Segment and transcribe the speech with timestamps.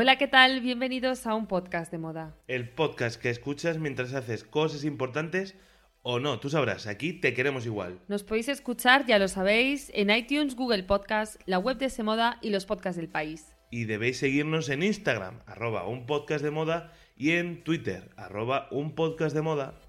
[0.00, 0.60] Hola, ¿qué tal?
[0.60, 2.36] Bienvenidos a un podcast de moda.
[2.46, 5.56] El podcast que escuchas mientras haces cosas importantes
[6.02, 7.98] o no, tú sabrás, aquí te queremos igual.
[8.06, 12.50] Nos podéis escuchar, ya lo sabéis, en iTunes, Google Podcast, la web de Semoda y
[12.50, 13.56] los podcasts del país.
[13.72, 18.94] Y debéis seguirnos en Instagram, arroba un podcast de moda, y en Twitter, arroba un
[18.94, 19.80] podcast de moda.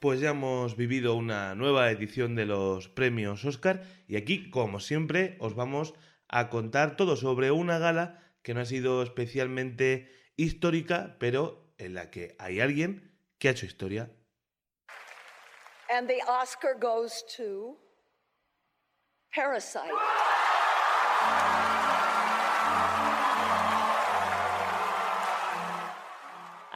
[0.00, 5.36] Pues ya hemos vivido una nueva edición de los premios Oscar y aquí, como siempre,
[5.40, 5.92] os vamos
[6.26, 12.10] a contar todo sobre una gala que no ha sido especialmente histórica, pero en la
[12.10, 14.10] que hay alguien que ha hecho historia.
[15.90, 17.76] And the Oscar goes to
[19.34, 19.92] Parasite.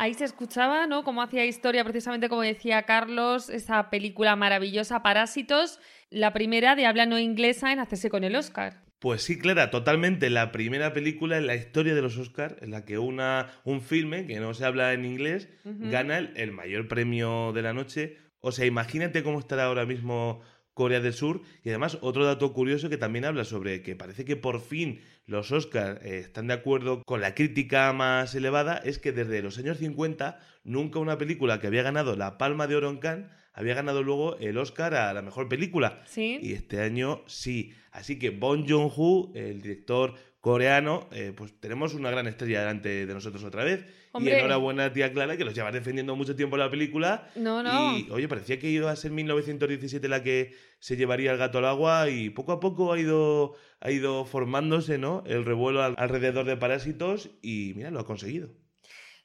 [0.04, 1.02] Ahí se escuchaba, ¿no?
[1.02, 5.80] Cómo hacía historia, precisamente como decía Carlos, esa película maravillosa Parásitos,
[6.10, 8.84] la primera de habla no inglesa en hacerse con el Oscar.
[8.98, 10.28] Pues sí, Clara, totalmente.
[10.28, 14.26] La primera película en la historia de los Oscars en la que una, un filme
[14.26, 18.18] que no se habla en inglés gana el, el mayor premio de la noche.
[18.40, 20.42] O sea, imagínate cómo estará ahora mismo
[20.74, 21.40] Corea del Sur.
[21.62, 25.52] Y además, otro dato curioso que también habla sobre que parece que por fin los
[25.52, 29.78] Oscars eh, están de acuerdo con la crítica más elevada es que desde los años
[29.78, 34.02] 50 nunca una película que había ganado la Palma de Oro en Cannes había ganado
[34.02, 36.02] luego el Oscar a la mejor película.
[36.06, 36.38] Sí.
[36.42, 37.72] Y este año sí.
[37.92, 43.14] Así que Bong Joon-ho, el director coreano, eh, pues tenemos una gran estrella delante de
[43.14, 43.86] nosotros otra vez.
[44.12, 44.34] Hombre.
[44.34, 47.30] Y enhorabuena, tía Clara, que los lleva defendiendo mucho tiempo la película.
[47.36, 47.96] No, no.
[47.96, 51.64] Y, oye, parecía que iba a ser 1917 la que se llevaría el gato al
[51.64, 55.22] agua y poco a poco ha ido, ha ido formándose, ¿no?
[55.26, 58.48] El revuelo al- alrededor de Parásitos y, mira, lo ha conseguido.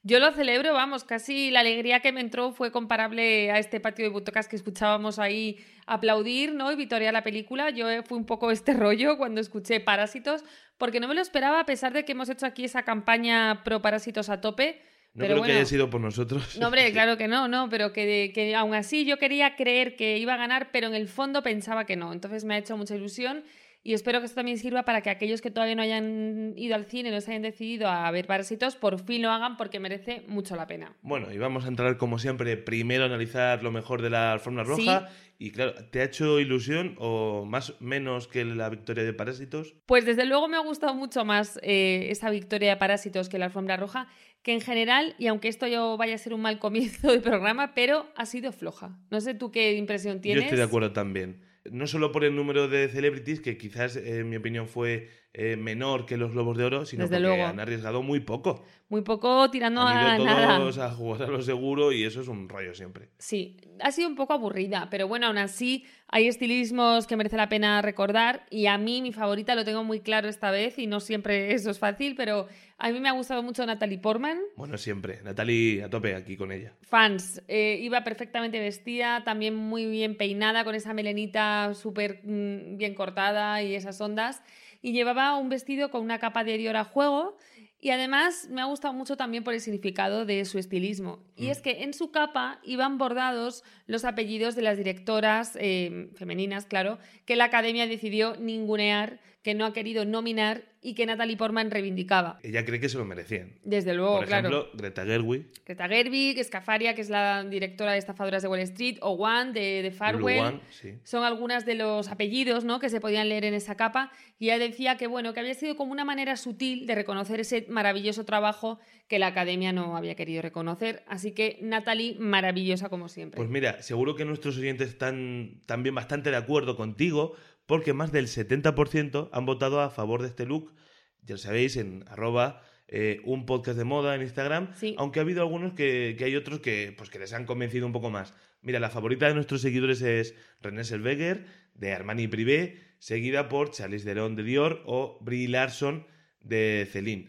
[0.02, 4.04] Yo lo celebro, vamos, casi la alegría que me entró fue comparable a este patio
[4.04, 6.72] de butacas que escuchábamos ahí aplaudir, ¿no?
[6.72, 7.68] Y vitorear la película.
[7.70, 10.42] Yo eh, fui un poco este rollo cuando escuché Parásitos,
[10.78, 13.82] porque no me lo esperaba a pesar de que hemos hecho aquí esa campaña pro
[13.82, 14.80] Parásitos a tope.
[15.12, 16.56] No pero creo bueno, que haya sido por nosotros.
[16.58, 20.16] No, hombre, claro que no, no, pero que, que aún así yo quería creer que
[20.18, 22.12] iba a ganar, pero en el fondo pensaba que no.
[22.14, 23.44] Entonces me ha hecho mucha ilusión
[23.82, 26.84] y espero que esto también sirva para que aquellos que todavía no hayan ido al
[26.84, 30.54] cine, no se hayan decidido a ver Parásitos, por fin lo hagan porque merece mucho
[30.54, 30.96] la pena.
[31.00, 34.64] Bueno, y vamos a entrar como siempre, primero a analizar lo mejor de la alfombra
[34.64, 35.08] roja.
[35.38, 39.74] Y claro, ¿te ha hecho ilusión o más menos que la victoria de Parásitos?
[39.86, 43.46] Pues desde luego me ha gustado mucho más eh, esa victoria de Parásitos que la
[43.46, 44.08] alfombra roja,
[44.42, 47.72] que en general, y aunque esto yo vaya a ser un mal comienzo de programa,
[47.74, 48.98] pero ha sido floja.
[49.10, 50.42] No sé tú qué impresión tienes.
[50.42, 51.48] Yo estoy de acuerdo también.
[51.70, 56.06] No solo por el número de celebrities, que quizás en mi opinión fue eh, menor
[56.06, 57.44] que los Globos de Oro, sino Desde porque luego.
[57.46, 58.64] han arriesgado muy poco.
[58.88, 60.88] Muy poco tirando han ido a todos nada.
[60.88, 63.10] a jugar a lo seguro y eso es un rollo siempre.
[63.18, 67.48] Sí, ha sido un poco aburrida, pero bueno, aún así hay estilismos que merece la
[67.48, 70.98] pena recordar y a mí mi favorita lo tengo muy claro esta vez y no
[70.98, 72.48] siempre eso es fácil, pero
[72.78, 74.40] a mí me ha gustado mucho Natalie Portman.
[74.56, 75.22] Bueno, siempre.
[75.22, 76.74] Natalie a tope aquí con ella.
[76.80, 82.94] Fans, eh, iba perfectamente vestida, también muy bien peinada, con esa melenita súper mm, bien
[82.96, 84.42] cortada y esas ondas.
[84.82, 87.36] Y llevaba un vestido con una capa de Dior a juego.
[87.82, 91.18] Y además me ha gustado mucho también por el significado de su estilismo.
[91.34, 96.66] Y es que en su capa iban bordados los apellidos de las directoras eh, femeninas,
[96.66, 101.70] claro, que la academia decidió ningunear, que no ha querido nominar y que Natalie Portman
[101.70, 102.38] reivindicaba.
[102.42, 103.54] Ella cree que se lo merecían.
[103.64, 104.48] Desde luego, Por claro.
[104.48, 108.98] ejemplo, Greta Gerwig, Greta Gerwig, Escafaria, que es la directora de Estafadoras de Wall Street,
[109.02, 110.40] o One de, de Farwell.
[110.40, 110.94] Blue One, sí.
[111.04, 112.80] Son algunas de los apellidos ¿no?
[112.80, 114.10] que se podían leer en esa capa.
[114.38, 117.66] Y ella decía que, bueno, que había sido como una manera sutil de reconocer ese
[117.68, 121.02] maravilloso trabajo que la academia no había querido reconocer.
[121.06, 123.36] Así que Natalie, maravillosa como siempre.
[123.36, 127.34] Pues mira, seguro que nuestros oyentes están también bastante de acuerdo contigo,
[127.70, 130.74] porque más del 70% han votado a favor de este look.
[131.22, 134.96] Ya lo sabéis, en arroba eh, un podcast de moda en Instagram, Sí.
[134.98, 137.92] aunque ha habido algunos que, que hay otros que, pues, que les han convencido un
[137.92, 138.34] poco más.
[138.60, 144.04] Mira, la favorita de nuestros seguidores es René Selveger, de Armani Privé, seguida por Charlize
[144.04, 146.08] Theron de Dior o Brie Larson
[146.40, 147.28] de Celine.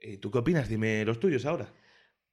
[0.00, 0.68] Eh, ¿Tú qué opinas?
[0.68, 1.72] Dime los tuyos ahora.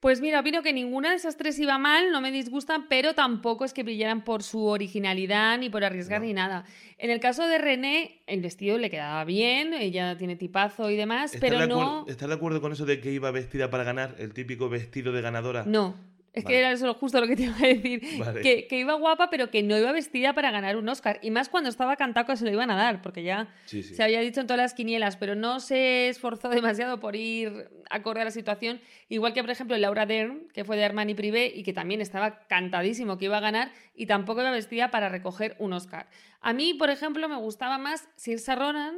[0.04, 3.64] Pues mira, opino que ninguna de esas tres iba mal, no me disgustan, pero tampoco
[3.64, 6.28] es que brillaran por su originalidad ni por arriesgar No.
[6.28, 6.66] ni nada.
[6.98, 11.34] En el caso de René, el vestido le quedaba bien, ella tiene tipazo y demás,
[11.34, 12.04] ¿Estás, pero de no...
[12.10, 14.16] ¿Estás de acuerdo con eso de que iba vestida para ganar?
[14.20, 15.64] El típico vestido de ganadora.
[15.66, 15.96] No.
[16.34, 16.54] Es Vale.
[16.56, 18.02] que era eso justo lo que te iba a decir.
[18.20, 18.42] Vale.
[18.42, 21.20] Que, que iba guapa, pero que no iba vestida para ganar un Oscar.
[21.22, 23.94] Y más cuando estaba cantado que se lo iban a dar, porque ya Sí, sí.
[23.94, 28.22] se había dicho en todas las quinielas, pero no se esforzó demasiado por ir acorde
[28.22, 28.82] a la situación.
[29.10, 32.40] Igual que, por ejemplo, Laura Dern, que fue de Armani Privé y que también estaba
[32.48, 36.08] cantadísimo que iba a ganar y tampoco iba vestida para recoger un Oscar.
[36.42, 38.96] A mí, por ejemplo, me gustaba más Saoirse Ronan,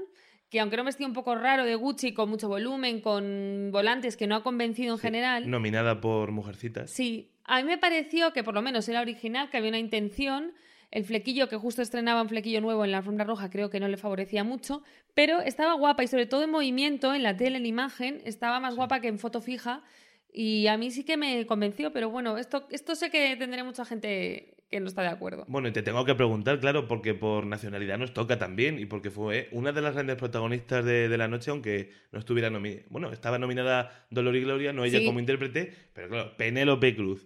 [0.50, 4.15] que aunque era un vestido un poco raro de Gucci, con mucho volumen, con volantes
[4.18, 5.01] que no ha convencido en Sí.
[5.03, 5.50] general.
[5.50, 6.92] Nominada por Mujercitas.
[6.92, 10.53] Sí, a mí me pareció que por lo menos era original, que había una intención.
[10.92, 13.88] El flequillo, que justo estrenaba un flequillo nuevo en la alfombra roja, creo que no
[13.89, 14.81] le favorecía mucho,
[15.13, 18.59] pero estaba guapa y sobre todo en movimiento, en la tele, en la imagen, estaba
[18.62, 19.83] más guapa que en foto fija
[20.31, 23.83] y a mí sí que me convenció, pero bueno, esto, esto sé que tendré mucha
[23.83, 25.45] gente que no está de acuerdo.
[25.48, 29.10] Bueno, y te tengo que preguntar, claro, porque por nacionalidad nos toca también y porque
[29.10, 32.83] fue una de las grandes protagonistas de, de la noche, aunque no estuviera nominada.
[32.89, 35.06] Bueno, estaba nominada Dolor y Gloria, no ella Sí.
[35.06, 37.25] como intérprete, pero claro, Penélope Cruz.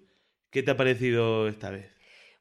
[0.51, 1.91] ¿Qué te ha parecido esta vez?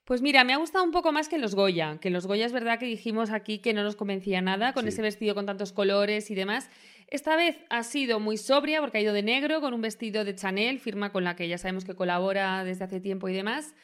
[0.05, 2.53] Pues mira, me ha gustado un poco más que los Goya, que los Goya es
[2.53, 4.89] verdad que dijimos aquí que no nos convencía nada con Sí.
[4.91, 6.71] ese vestido con tantos colores y demás.
[7.09, 10.35] Esta vez ha sido muy sobria porque ha ido de negro con un vestido de
[10.35, 13.75] Chanel, firma con la que ya sabemos que colabora desde hace tiempo y demás.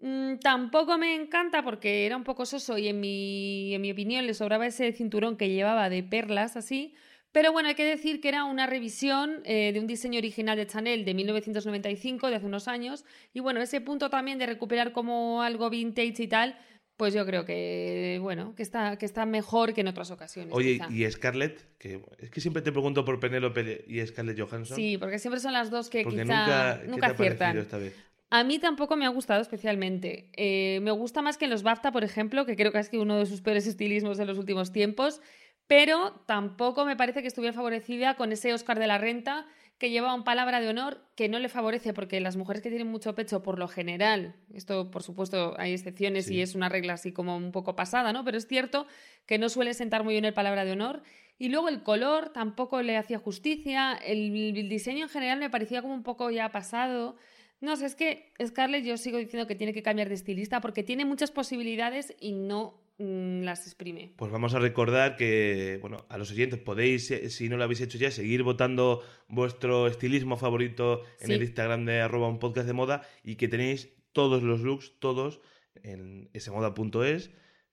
[0.00, 4.26] Mm, tampoco me encanta porque era un poco soso y en mi, en mi opinión
[4.26, 6.94] le sobraba ese cinturón que llevaba de perlas así.
[7.32, 10.66] Pero bueno, hay que decir que era una revisión eh, de un diseño original de
[10.66, 13.04] Chanel de 1995, de hace unos años.
[13.32, 16.58] Y bueno, ese punto también de recuperar como algo vintage y tal,
[16.96, 20.52] pues yo creo que, bueno, que está, que está mejor que en otras ocasiones.
[20.52, 20.90] Oye, quizá.
[20.90, 24.76] y Scarlett, que es que siempre te pregunto por Penélope y Scarlett Johansson.
[24.76, 27.38] Sí, porque siempre son las dos que porque quizá nunca, ¿qué nunca aciertan.
[27.38, 28.09] parecido esta vez?
[28.30, 30.30] A mí tampoco me ha gustado especialmente.
[30.36, 33.02] Eh, me gusta más que en los BAFTA, por ejemplo, que creo que ha sido
[33.02, 35.20] uno de sus peores estilismos de los últimos tiempos,
[35.66, 39.46] pero tampoco me parece que estuviera favorecida con ese Oscar de la Renta
[39.78, 42.88] que lleva un palabra de honor que no le favorece porque las mujeres que tienen
[42.88, 46.34] mucho pecho por lo general, esto por supuesto hay excepciones Sí.
[46.34, 48.22] y es una regla así como un poco pasada, ¿no?
[48.24, 48.86] Pero es cierto
[49.26, 51.02] que no suele sentar muy bien el palabra de honor
[51.38, 55.80] y luego el color tampoco le hacía justicia, el, el diseño en general me parecía
[55.82, 57.16] como un poco ya pasado.
[57.60, 60.82] No sé, es que Scarlett yo sigo diciendo que tiene que cambiar de estilista porque
[60.82, 64.12] tiene muchas posibilidades y no mm, las exprime.
[64.16, 67.82] Pues vamos a recordar que, bueno, a los oyentes podéis, eh, si no lo habéis
[67.82, 71.32] hecho ya, seguir votando vuestro estilismo favorito en Sí.
[71.34, 75.40] el Instagram de arroba un podcast de moda y que tenéis todos los looks, todos,
[75.82, 77.30] en esemoda.es,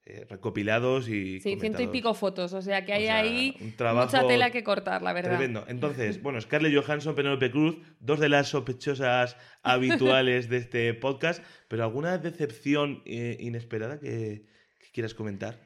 [0.08, 3.74] eh, recopilados y Sí, ciento y pico fotos, o sea que O hay sea, ahí
[3.94, 5.36] mucha tela que cortar, la verdad.
[5.36, 5.64] Tremendo.
[5.68, 11.84] Entonces, bueno, Scarlett Johansson, Penélope Cruz, dos de las sospechosas habituales de este podcast, pero
[11.84, 14.46] ¿alguna decepción eh, inesperada que,
[14.80, 15.60] que quieras comentar?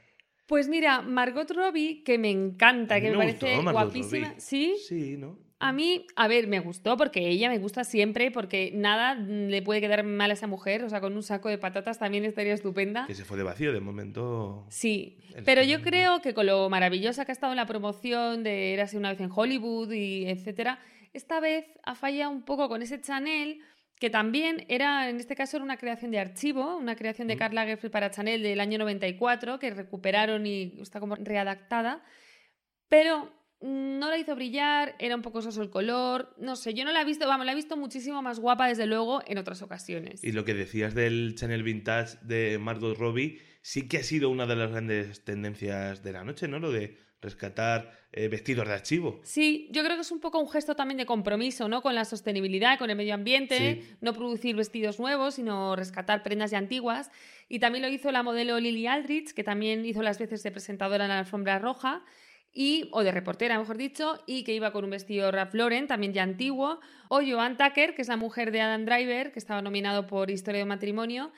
[0.47, 4.29] Pues mira, Margot Robbie, que me encanta, que me, me parece gustó guapísima.
[4.29, 4.41] Robbie.
[4.41, 4.75] ¿Sí?
[4.87, 5.39] Sí, ¿no?
[5.65, 9.81] A mí, a ver, me gustó porque ella me gusta siempre, porque nada le puede
[9.81, 10.83] quedar mal a esa mujer.
[10.83, 13.07] O sea, con un saco de patatas también estaría estupenda.
[13.07, 14.67] Que se fue de vacío, de momento.
[14.71, 18.43] Sí, El pero yo creo que con lo maravillosa que ha estado en la promoción
[18.43, 20.81] de Érase una vez en Hollywood y etcétera,
[21.13, 23.61] esta vez ha fallado un poco con ese Chanel
[24.01, 27.53] que también era, en este caso, era una creación de archivo, una creación de Mm.
[27.53, 32.03] Lagerfeld para Chanel del año 94 que recuperaron y está como readaptada,
[32.89, 33.31] pero
[33.63, 37.03] no la hizo brillar, era un poco soso el color, no sé, yo no la
[37.03, 40.23] he visto, vamos, la he visto muchísimo más guapa desde luego en otras ocasiones.
[40.25, 44.47] Y lo que decías del Chanel Vintage de Margot Robbie, sí que ha sido una
[44.47, 46.59] de las grandes tendencias de la noche, ¿no?
[46.59, 49.21] Lo de rescatar eh, vestidos de archivo.
[49.23, 51.81] Sí, yo creo que es un poco un gesto también de compromiso, ¿no?
[51.81, 53.95] Con la sostenibilidad, con el medio ambiente, Sí.
[54.01, 57.13] no producir vestidos nuevos, sino rescatar prendas ya antiguas.
[57.49, 61.05] Y también lo hizo la modelo Lily Aldrich, que también hizo las veces de presentadora
[61.05, 62.05] en la alfombra roja.
[62.53, 66.13] Y, o de reportera, mejor dicho, y que iba con un vestido Ralph Lauren, también
[66.13, 70.07] ya antiguo, o Joan Tucker, que es la mujer de Adam Driver, que estaba nominado
[70.07, 71.33] por Historia de Matrimonio,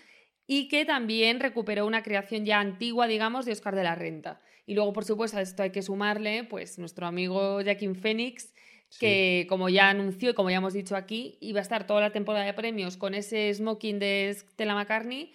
[0.47, 4.41] y que también recuperó una creación ya antigua, digamos, de Oscar de la Renta.
[4.67, 8.53] Y luego, por supuesto, a esto hay que sumarle, pues, nuestro amigo Joaquín Phoenix,
[8.99, 12.13] que como ya anunció y como ya hemos dicho aquí, iba a estar toda la
[12.13, 15.33] temporada de premios con ese smoking de Stella McCartney,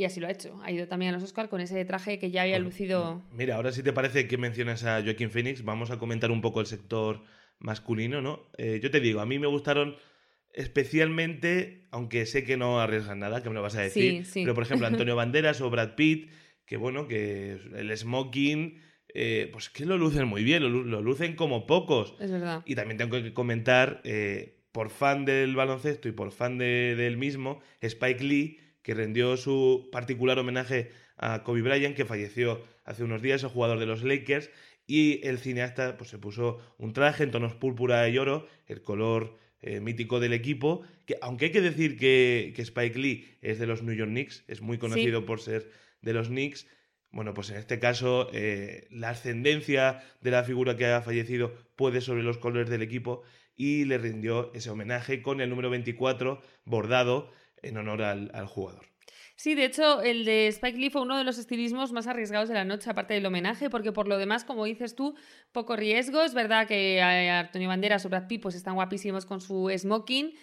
[0.00, 0.60] y así lo ha hecho.
[0.62, 3.22] Ha ido también a los Oscar con ese traje que ya había Bueno, lucido...
[3.32, 6.60] Mira, ahora si te parece que mencionas a Joaquín Phoenix, vamos a comentar un poco
[6.60, 7.22] el sector
[7.58, 8.50] masculino, ¿no?
[8.58, 9.96] Eh, yo te digo, a mí me gustaron
[10.52, 14.40] especialmente, aunque sé que no arriesgan nada, que me lo vas a decir, Sí, sí.
[14.42, 16.30] pero por ejemplo Antonio Banderas o Brad Pitt,
[16.66, 18.80] que bueno, que el smoking,
[19.12, 22.14] eh, pues que lo lucen muy bien, lo lucen como pocos.
[22.20, 22.62] Es verdad.
[22.64, 27.16] Y también tengo que comentar, eh, por fan del baloncesto y por fan de, del
[27.16, 33.22] mismo, Spike Lee, que rindió su particular homenaje a Kobe Bryant, que falleció hace unos
[33.22, 34.50] días, el jugador de los Lakers,
[34.86, 39.38] y el cineasta pues, se puso un traje en tonos púrpura y oro, el color
[39.62, 43.66] eh, mítico del equipo, que aunque hay que decir que, que Spike Lee es de
[43.66, 45.70] los New York Knicks, es muy conocido por ser
[46.00, 46.66] de los Knicks,
[47.12, 52.00] bueno, pues en este caso eh, la ascendencia de la figura que ha fallecido puede
[52.00, 53.22] sobre los colores del equipo
[53.56, 58.86] y le rindió ese homenaje con el número 24 bordado en honor al, jugador.
[59.36, 62.54] Sí, de hecho, el de Spike Lee fue uno de los estilismos más arriesgados de
[62.54, 65.14] la noche, aparte del homenaje, porque por lo demás, como dices tú,
[65.52, 66.22] poco riesgo.
[66.22, 70.34] Es verdad que eh, Antonio Banderas o Brad Pitt pues, están guapísimos con su smoking,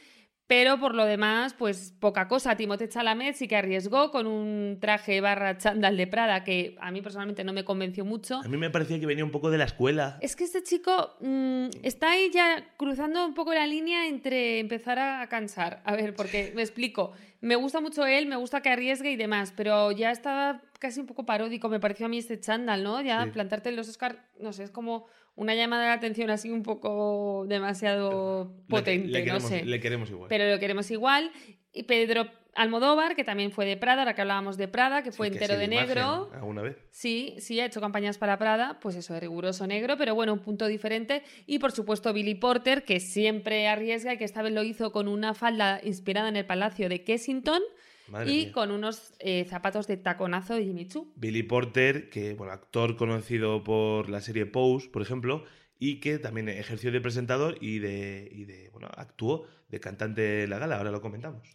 [0.47, 2.55] pero por lo demás, pues poca cosa.
[2.55, 7.01] Timothée Chalamet sí que arriesgó con un traje barra chándal de Prada que a mí
[7.01, 8.37] personalmente no me convenció mucho.
[8.43, 10.17] A mí me parecía que venía un poco de la escuela.
[10.21, 14.97] Es que este chico mm, está ahí ya cruzando un poco la línea entre empezar
[14.99, 15.81] a cansar.
[15.83, 17.11] A ver, porque me explico.
[17.41, 21.05] Me gusta mucho él, me gusta que arriesgue y demás, pero ya está casi un
[21.05, 22.99] poco paródico, me pareció a mí este chándal, ¿no?
[23.01, 23.29] Ya Sí.
[23.31, 25.05] plantarte en los Oscar, no sé, es como
[25.38, 29.63] una llamada de atención así un poco demasiado Le- potente, le, queremos, no sé.
[29.65, 30.27] le queremos igual.
[30.29, 31.32] Pero lo queremos igual.
[31.72, 35.17] Y Pedro Almodóvar, que también fue de Prada, ahora que hablábamos de Prada, que Sí,
[35.17, 36.32] fue que entero sí, de imagen, negro.
[36.34, 36.75] ¿Alguna vez?
[36.89, 40.39] Sí, sí, ha hecho campañas para Prada, pues eso, de riguroso negro, pero bueno, un
[40.39, 41.22] punto diferente.
[41.46, 45.08] Y por supuesto Billy Porter, que siempre arriesga y que esta vez lo hizo con
[45.08, 47.62] una falda inspirada en el Palacio de Kensington
[48.09, 48.51] Madre y mía.
[48.53, 51.11] con unos eh, zapatos de taconazo de Jimmy Choo.
[51.15, 55.43] Billy Porter, que bueno, actor conocido por la serie Pose, por ejemplo,
[55.79, 60.49] y que también ejerció de presentador y de, y de bueno, actuó de cantante en
[60.49, 61.47] la gala, ahora lo comentamos.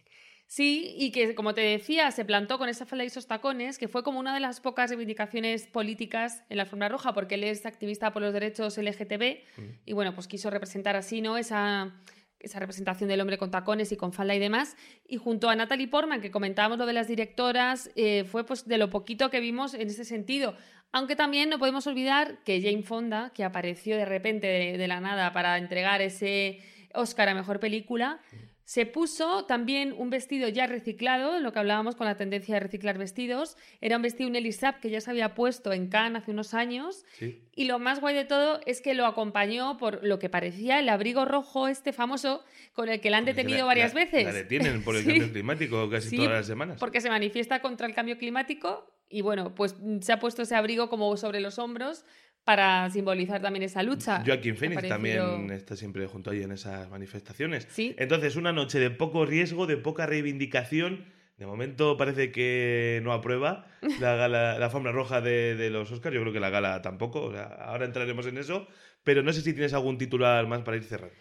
[0.45, 3.87] Sí, y que como te decía, se plantó con esa falda y esos tacones, que
[3.87, 7.65] fue como una de las pocas reivindicaciones políticas en la alfombra roja, porque él es
[7.65, 9.61] activista por los derechos LGTB Mm.
[9.85, 11.37] y bueno, pues quiso representar así, ¿no?
[11.37, 11.95] Esa,
[12.43, 14.75] esa representación del hombre con tacones y con falda y demás.
[15.07, 18.77] Y junto a Natalie Portman, que comentábamos lo de las directoras, eh, fue pues de
[18.77, 20.55] lo poquito que vimos en ese sentido.
[20.91, 24.99] Aunque también no podemos olvidar que Jane Fonda, que apareció de repente de, de la
[24.99, 26.59] nada para entregar ese
[26.93, 28.19] Oscar a Mejor Película,
[28.65, 32.97] se puso también un vestido ya reciclado, lo que hablábamos con la tendencia de reciclar
[32.97, 33.57] vestidos.
[33.81, 37.05] Era un vestido, un Elisab que ya se había puesto en Cannes hace unos años.
[37.17, 37.41] Sí.
[37.55, 40.89] Y lo más guay de todo es que lo acompañó por lo que parecía el
[40.89, 42.43] abrigo rojo este famoso
[42.73, 44.23] con el que la han detenido la- varias la- veces.
[44.25, 45.09] La detienen por el Sí.
[45.09, 46.77] cambio climático casi Sí, todas las semanas.
[46.79, 50.55] Porque se manifiesta contra el cambio climático y bueno, pues mm, se ha puesto ese
[50.55, 52.05] abrigo como sobre los hombros
[52.43, 54.19] para simbolizar también esa lucha.
[54.25, 57.67] Me ha Phoenix parecido- también está siempre junto ahí en esas manifestaciones.
[57.69, 57.95] Sí.
[57.97, 61.05] Entonces, una noche de poco riesgo, de poca reivindicación.
[61.37, 63.65] De momento parece que no aprueba
[63.99, 66.13] la, gala, la alfombra roja de, de los Oscars.
[66.13, 67.21] Yo creo que la gala tampoco.
[67.23, 68.67] o sea, ahora entraremos en eso.
[69.03, 71.15] Pero no sé si tienes algún titular más para ir cerrando.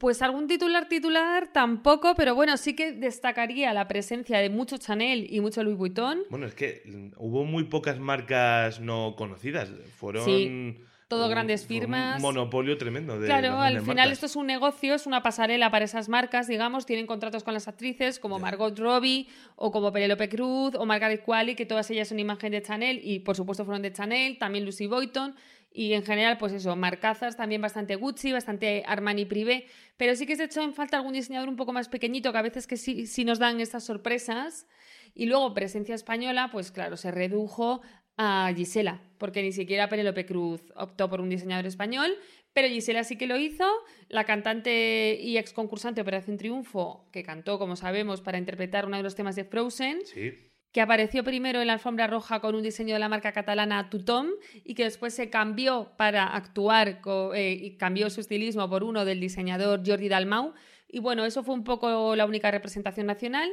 [0.00, 5.26] Pues algún titular titular tampoco, pero bueno, sí que destacaría la presencia de mucho Chanel
[5.28, 6.20] y mucho Louis Vuitton.
[6.30, 9.70] Bueno, es que mm, hubo muy pocas marcas no conocidas.
[9.98, 10.24] Fueron.
[10.24, 12.16] Sí, todo un- grandes firmas.
[12.16, 13.20] Un monopolio tremendo.
[13.20, 14.12] De Claro, al final marcas.
[14.12, 17.68] esto es un negocio, es una pasarela para esas marcas, digamos, tienen contratos con las
[17.68, 18.38] actrices como.
[18.38, 22.62] Margot Robbie o como Penelope Cruz o Margaret Qualley, que todas ellas son imagen de
[22.62, 25.34] Chanel y por supuesto fueron de Chanel, también Lucy Boyton
[25.72, 30.36] y en general pues eso, marcazas también bastante Gucci, bastante Armani Privé, pero sí que
[30.36, 33.06] se echó en falta algún diseñador un poco más pequeñito que a veces que sí,
[33.06, 34.66] sí nos dan estas sorpresas.
[35.14, 37.82] Y luego presencia española, pues claro, se redujo
[38.16, 42.16] a Gisela, porque ni siquiera Penélope Cruz optó por un diseñador español,
[42.52, 43.66] pero Gisela sí que lo hizo,
[44.08, 49.02] la cantante y ex concursante Operación Triunfo, que cantó, como sabemos, para interpretar uno de
[49.02, 50.49] los temas de Frozen, Sí.
[50.72, 54.28] Que apareció primero en la alfombra roja con un diseño de la marca catalana Tutom
[54.64, 57.00] y que después se cambió para actuar
[57.34, 60.54] eh, y cambió su estilismo por uno del diseñador Jordi Dalmau.
[60.88, 63.50] Y bueno, eso fue un poco la única representación nacional.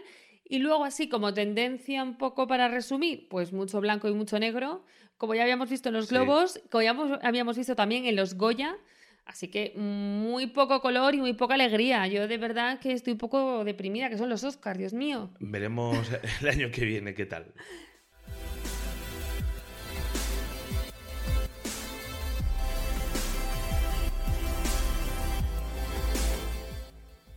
[0.49, 4.85] Y luego, así como tendencia un poco para resumir, pues mucho blanco y mucho negro,
[5.17, 6.15] como ya habíamos visto en los Sí.
[6.15, 6.91] globos, como ya
[7.23, 8.77] habíamos visto también en los Goya.
[9.27, 12.07] Así que muy poco color y muy poca alegría.
[12.07, 15.29] Yo de verdad que estoy un poco deprimida, que son los Oscars, Dios mío.
[15.39, 16.09] Veremos
[16.41, 17.53] el año que viene qué tal.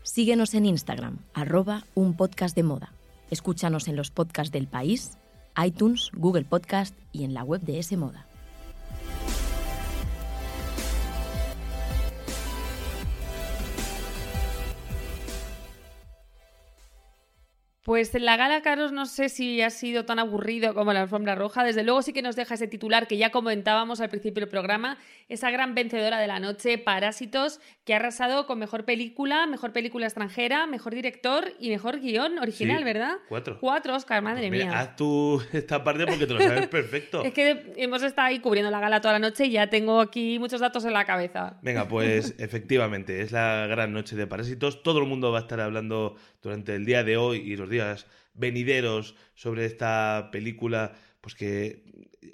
[0.05, 2.93] Síguenos en Instagram, arroba un podcast de moda.
[3.31, 5.19] Escúchanos en los podcasts del país,
[5.63, 8.30] iTunes, Google Podcast y en la web de S Moda.
[17.91, 21.35] Pues en la gala, Carlos, no sé si ha sido tan aburrido como la alfombra
[21.35, 21.65] roja.
[21.65, 24.97] Desde luego sí que nos deja ese titular que ya comentábamos al principio del programa,
[25.29, 30.07] esa gran vencedora de la noche, Parásitos, que ha arrasado con mejor película, mejor película
[30.07, 33.17] extranjera, mejor director y mejor guion original, Sí, ¿verdad?
[33.29, 33.59] cuatro.
[33.59, 34.79] Cuatro, Oscar, madre Pues mira, mía.
[34.79, 37.25] haz tú esta parte porque te lo sabes perfecto.
[37.25, 40.39] Es que hemos estado ahí cubriendo la gala toda la noche y ya tengo aquí
[40.39, 41.59] muchos datos en la cabeza.
[41.63, 44.85] Venga, pues efectivamente, es la gran noche de Parásitos.
[44.85, 48.07] Todo el mundo va a estar hablando durante el día de hoy y los días
[48.35, 51.83] venideros sobre esta película, pues que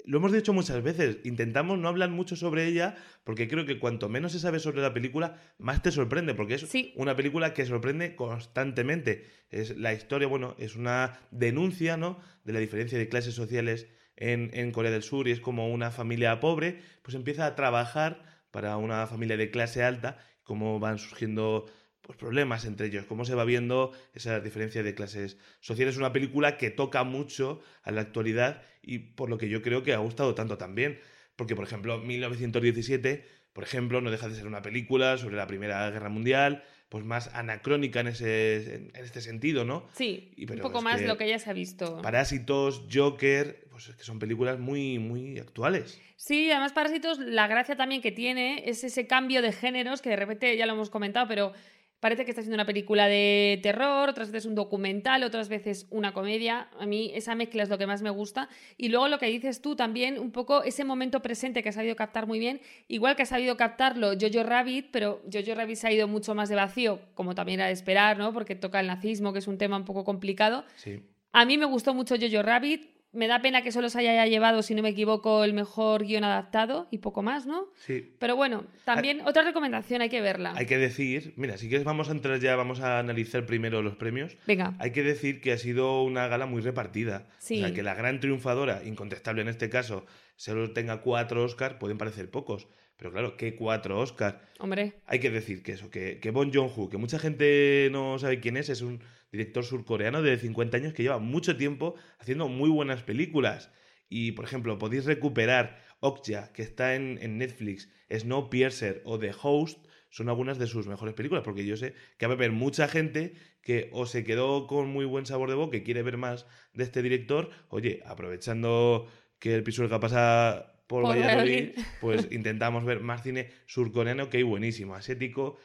[0.05, 4.07] lo hemos dicho muchas veces, intentamos no hablar mucho sobre ella porque creo que cuanto
[4.09, 6.93] menos se sabe sobre la película, más te sorprende, porque es Sí.
[6.95, 9.25] una película que sorprende constantemente.
[9.49, 12.19] Es la historia, bueno, es una denuncia, ¿no?
[12.43, 15.91] De la diferencia de clases sociales en, en Corea del Sur y es como una
[15.91, 21.65] familia pobre, pues empieza a trabajar para una familia de clase alta, cómo van surgiendo
[22.07, 25.95] pues, problemas entre ellos, cómo se va viendo esa diferencia de clases sociales.
[25.95, 29.83] Es una película que toca mucho a la actualidad y por lo que yo creo
[29.83, 30.99] que ha gustado tanto también.
[31.35, 35.89] Porque, por ejemplo, 1917, por ejemplo, no deja de ser una película sobre la Primera
[35.91, 39.85] Guerra Mundial, pues más anacrónica en, ese, en este sentido, ¿no?
[39.93, 42.01] Sí, Y un poco más lo que ya se ha visto.
[42.01, 45.99] Parásitos, Joker, pues es que son películas muy, muy actuales.
[46.15, 50.15] Sí, además Parásitos, la gracia también que tiene es ese cambio de géneros que de
[50.15, 51.51] repente ya lo hemos comentado, pero
[51.99, 56.13] parece que está siendo una película de terror, otras veces un documental, otras veces una
[56.13, 56.69] comedia.
[56.79, 58.49] A mí esa mezcla es lo que más me gusta.
[58.77, 61.95] Y luego lo que dices tú también, un poco ese momento presente que ha sabido
[61.95, 65.91] captar muy bien, igual que ha sabido captarlo Jojo Rabbit, pero Jojo Rabbit se ha
[65.91, 68.33] ido mucho más de vacío, como también era de esperar, ¿no?
[68.33, 70.65] Porque toca el nazismo, que es un tema un poco complicado.
[70.75, 71.01] Sí.
[71.31, 72.96] A mí me gustó mucho Jojo Rabbit.
[73.17, 76.23] Me da pena que solo se haya llevado, si no me equivoco, el mejor guion
[76.23, 77.67] adaptado y poco más, ¿no?
[77.73, 78.13] Sí.
[78.19, 80.53] Pero bueno, también otra recomendación, hay que verla.
[80.55, 83.95] Hay que decir, mira, si quieres vamos a entrar ya, vamos a analizar primero los
[83.95, 84.37] premios.
[84.45, 84.75] Venga.
[84.77, 87.25] Hay que decir que ha sido una gala muy repartida.
[87.39, 87.57] Sí.
[87.57, 91.97] O sea, que la gran triunfadora, incontestable en este caso, solo tenga cuatro Oscar, pueden
[91.97, 92.67] parecer pocos.
[92.97, 94.41] Pero claro, ¿qué cuatro Oscar?
[94.59, 98.39] Hombre, Hay que decir que eso, que, que Bon Joon-ho, que mucha gente no sabe
[98.39, 102.69] quién es, es un director surcoreano de 50 años que lleva mucho tiempo haciendo muy
[102.69, 103.71] buenas películas.
[104.09, 109.85] Y, por ejemplo, podéis recuperar Okja, que está en, en Netflix, Snowpiercer o The Host,
[110.09, 113.33] son algunas de sus mejores películas, porque yo sé que va a haber mucha gente
[113.61, 116.83] que o se quedó con muy buen sabor de boca y quiere ver más de
[116.85, 119.07] este director, oye, aprovechando
[119.39, 121.85] que el Pisuerga pasa por, Por Valladolid, Valladolid.
[122.01, 125.57] pues intentamos ver más cine surcoreano que hay buenísimo, asiático.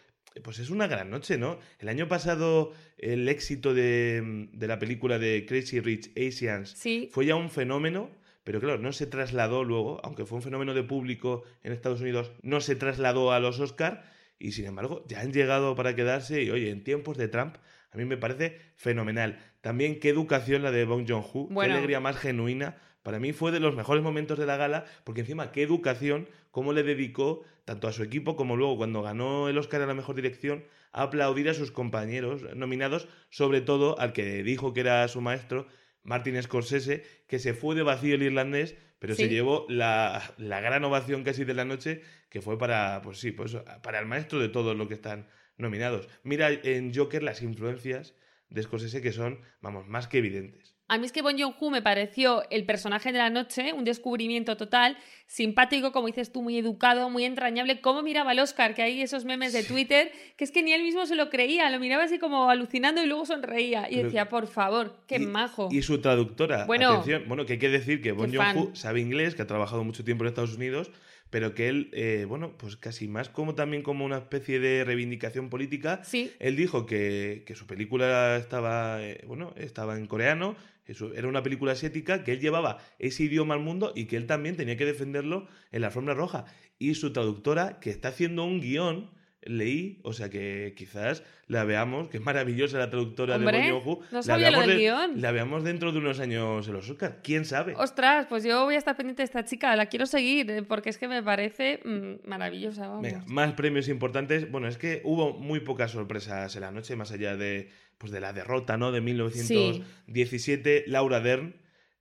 [0.42, 1.58] Pues es una gran noche, ¿no?
[1.78, 7.08] El año pasado el éxito de, de la película de Crazy Rich Asians sí.
[7.12, 8.10] fue ya un fenómeno,
[8.42, 12.32] pero claro, no se trasladó luego, aunque fue un fenómeno de público en Estados Unidos,
[12.42, 14.04] no se trasladó a los Oscar
[14.38, 17.56] y sin embargo ya han llegado para quedarse y oye, en tiempos de Trump
[17.90, 19.38] a mí me parece fenomenal.
[19.60, 21.68] También qué educación la de Bong Joon-ho, Bueno.
[21.68, 22.78] qué alegría más genuina.
[23.02, 26.72] Para mí fue de los mejores momentos de la gala, porque encima qué educación, cómo
[26.72, 30.14] le dedicó tanto a su equipo como luego cuando ganó el Oscar a la mejor
[30.14, 35.20] dirección, a aplaudir a sus compañeros nominados, sobre todo al que dijo que era su
[35.20, 35.66] maestro,
[36.02, 40.84] Martin Scorsese, que se fue de vacío el irlandés, pero se llevó la, la gran
[40.84, 44.48] ovación casi de la noche, que fue para, pues sí, pues para el maestro de
[44.48, 46.08] todos los que están nominados.
[46.22, 48.14] Mira en Joker las influencias
[48.48, 50.76] de Scorsese que son, vamos, más que evidentes.
[50.92, 54.58] A mí es que Bon Joon-ho me pareció el personaje de la noche, un descubrimiento
[54.58, 57.80] total, simpático, como dices tú, muy educado, muy entrañable.
[57.80, 60.82] Cómo miraba el Oscar, que hay esos memes de Twitter, que es que ni él
[60.82, 63.86] mismo se lo creía, lo miraba así como alucinando y luego sonreía.
[63.88, 65.70] Y Pero- decía, por favor, qué Y- majo.
[65.72, 69.34] Y su traductora, Bueno, atención, bueno, que hay que decir que Bon Joon-ho sabe inglés,
[69.34, 70.90] que ha trabajado mucho tiempo en Estados Unidos,
[71.30, 75.48] pero que él, eh, bueno, pues casi más como también como una especie de reivindicación
[75.48, 80.54] política, Sí, él dijo que, que su película estaba, eh, bueno, estaba en coreano,
[80.86, 84.56] era una película asiática, que él llevaba ese idioma al mundo y que él también
[84.56, 86.44] tenía que defenderlo en la alfombra roja.
[86.78, 89.10] Y su traductora, que está haciendo un guion,
[89.44, 93.82] leí, o sea que quizás la veamos, que es maravillosa la traductora Hombre, de Bon
[93.82, 95.20] Joon-ho, no la veamos de- guion.
[95.20, 97.74] La veamos dentro de unos años en los Oscar, quién sabe.
[97.76, 100.90] ostras, pues yo voy a estar pendiente de esta chica, la quiero seguir, eh, porque
[100.90, 103.02] es que me parece mm, maravillosa, vamos.
[103.02, 104.50] Venga, más premios importantes.
[104.50, 107.68] Bueno, es que hubo muy pocas sorpresas en la noche, más allá de,
[108.02, 108.90] pues de la derrota ¿no?
[108.90, 110.84] de 1917.
[110.88, 111.54] Laura Dern,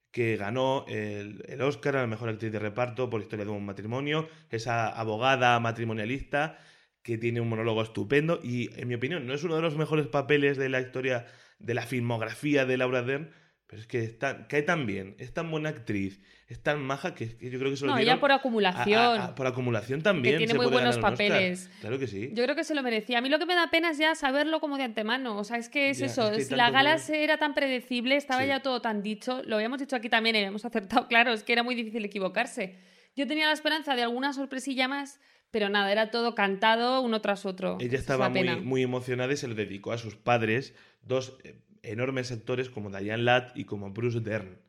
[0.10, 3.64] que ganó el, el Oscar a la mejor actriz de reparto por Historia de un
[3.64, 4.28] matrimonio.
[4.50, 6.58] Esa abogada matrimonialista
[7.04, 10.08] que tiene un monólogo estupendo y, en mi opinión, no es uno de los mejores
[10.08, 11.28] papeles de la historia
[11.60, 13.30] de la filmografía de Laura Dern,
[13.72, 17.38] Pero es que está, cae tan bien, es tan buena actriz, es tan maja que,
[17.38, 19.00] que yo creo que se lo No, ella por acumulación.
[19.02, 20.40] a- a- por acumulación también.
[20.40, 21.30] tiene se muy puede buenos ganar un Oscar.
[21.30, 21.70] papeles.
[21.80, 22.32] Claro que sí.
[22.34, 23.20] Yo creo que se lo merecía.
[23.20, 25.38] A mí lo que me da pena es ya saberlo como de antemano.
[25.38, 26.30] O sea, es que es Ya, eso.
[26.34, 28.48] es que la gala que- era tan predecible, estaba Sí.
[28.50, 29.42] ya todo tan dicho.
[29.46, 31.08] Lo habíamos dicho aquí también y habíamos acertado.
[31.08, 32.76] Claro, es que era muy difícil equivocarse.
[33.16, 37.46] Yo tenía la esperanza de alguna sorpresilla más, pero nada, era todo cantado uno tras
[37.46, 37.78] otro.
[37.80, 41.56] Ella es estaba muy, muy emocionada y se lo dedicó a sus padres, dos eh,
[41.84, 44.60] enormes actores como Diane Ladd y como Bruce Dern.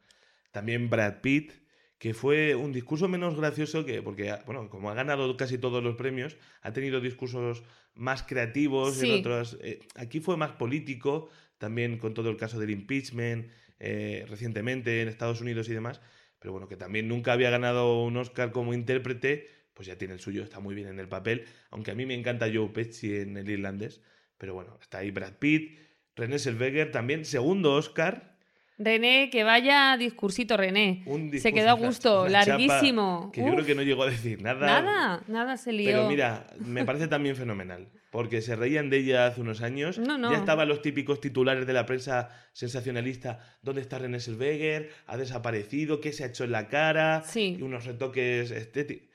[0.50, 1.52] También Brad Pitt,
[1.98, 5.96] que fue un discurso menos gracioso que, porque, bueno, como ha ganado casi todos los
[5.96, 7.62] premios, ha tenido discursos
[7.94, 9.10] más creativos Sí.
[9.10, 9.58] en otros.
[9.62, 13.48] eh, aquí fue más político, también con todo el caso del impeachment
[13.78, 16.00] eh, recientemente en Estados Unidos y demás.
[16.38, 20.20] Pero bueno, que también nunca había ganado un Oscar como intérprete, pues ya tiene el
[20.20, 21.44] suyo, está muy bien en el papel.
[21.70, 24.00] Aunque a mí me encanta Joe Pesci en el irlandés.
[24.38, 25.78] Pero bueno, está ahí Brad Pitt,
[26.16, 28.32] René Zellweger también, segundo Oscar.
[28.78, 31.02] René, que vaya discursito, René.
[31.06, 33.30] Un Se quedó a gusto, larguísimo.
[33.32, 34.66] Que yo creo que no llegó a decir nada.
[34.66, 35.90] Nada, nada se lió.
[35.90, 37.88] Pero mira, me parece también fenomenal.
[38.10, 39.98] Porque se reían de ella hace unos años.
[39.98, 40.32] No, no.
[40.32, 43.38] Ya estaban los típicos titulares de la prensa sensacionalista.
[43.62, 44.90] ¿Dónde está René Zellweger?
[45.06, 46.00] ¿Ha desaparecido?
[46.00, 47.22] ¿Qué se ha hecho en la cara?
[47.24, 47.56] Sí.
[47.58, 49.08] Y unos retoques estéticos.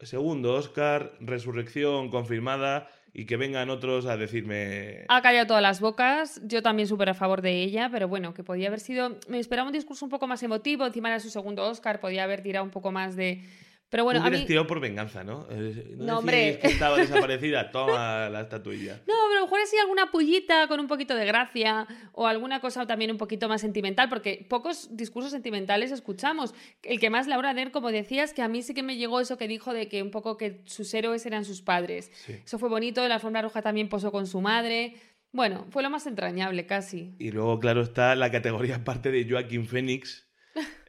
[0.00, 2.88] Segundo Oscar, resurrección confirmada.
[3.12, 5.04] Y que vengan otros a decirme.
[5.08, 6.40] Ha callado todas las bocas.
[6.44, 9.18] Yo también súper a favor de ella, pero bueno, que podía haber sido.
[9.28, 10.86] Me esperaba un discurso un poco más emotivo.
[10.86, 13.42] Encima era su segundo Oscar, podía haber tirado un poco más de.
[13.88, 14.44] Pero bueno, Tú a mí.
[14.44, 15.46] tirado por venganza, ¿no?
[15.48, 16.58] Eh, No, no hombre.
[16.60, 17.70] que estaba desaparecida.
[17.70, 18.94] Toma la estatuilla.
[19.06, 22.60] No, pero a lo mejor así alguna pullita con un poquito de gracia o alguna
[22.60, 26.52] cosa también un poquito más sentimental, porque pocos discursos sentimentales escuchamos.
[26.82, 29.38] El que más, Laura Der, como decías, que a mí sí que me llegó eso
[29.38, 32.10] que dijo de que un poco que sus héroes eran sus padres.
[32.26, 32.32] Sí.
[32.44, 34.94] Eso fue bonito, la alfombra roja también posó con su madre.
[35.30, 37.14] Bueno, fue lo más entrañable casi.
[37.20, 40.26] Y luego, claro, está la categoría aparte de Joaquín Phoenix,